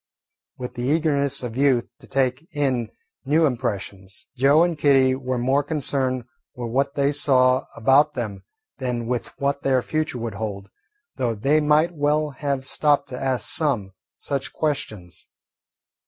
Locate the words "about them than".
7.75-9.05